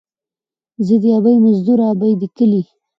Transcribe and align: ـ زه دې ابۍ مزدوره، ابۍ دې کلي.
ـ 0.79 0.85
زه 0.85 0.95
دې 1.01 1.09
ابۍ 1.19 1.35
مزدوره، 1.45 1.85
ابۍ 1.93 2.11
دې 2.21 2.27
کلي. 2.37 2.61